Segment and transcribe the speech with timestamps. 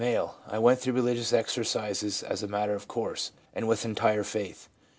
[0.47, 4.85] 'I went through religious exercises as a matter of course, and with entire faith/ M.